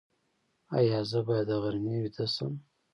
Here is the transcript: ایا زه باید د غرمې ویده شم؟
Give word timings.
ایا 0.77 0.99
زه 1.11 1.19
باید 1.27 1.47
د 1.49 1.51
غرمې 1.63 1.95
ویده 2.01 2.25
شم؟ 2.33 2.53